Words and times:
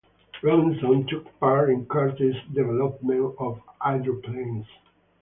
Robinson 0.41 1.05
took 1.05 1.39
part 1.39 1.69
in 1.69 1.85
Curtiss' 1.85 2.33
development 2.55 3.35
of 3.37 3.61
hydroplanes. 3.79 4.65